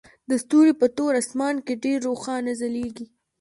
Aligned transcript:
دا 0.29 0.35
ستوري 0.43 0.73
په 0.81 0.87
تور 0.97 1.13
اسمان 1.21 1.55
کې 1.65 1.81
ډیر 1.83 1.97
روښانه 2.09 2.51
ځلیږي 2.61 3.05